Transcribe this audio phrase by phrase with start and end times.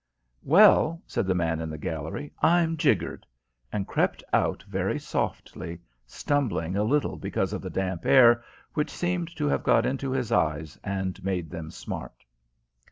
[0.41, 3.23] "Well," said the man in the gallery, "I'm jiggered!"
[3.71, 8.43] and crept out very softly, stumbling a little because of the damp air
[8.73, 12.25] which seemed to have got into his eyes and made them smart.